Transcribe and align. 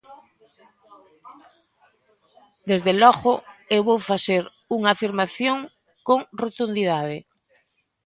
Desde 2.69 2.93
logo, 3.01 3.33
eu 3.75 3.81
vou 3.89 3.99
facer 4.09 4.43
unha 4.77 4.89
afirmación 4.93 5.57
con 6.07 6.19
rotundidade. 6.43 7.17